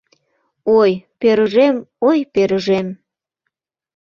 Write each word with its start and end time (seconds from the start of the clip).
Ой, 0.79 0.91
пӧрыжем, 1.19 1.75
ой, 2.07 2.19
пӧрыжем 2.33 2.87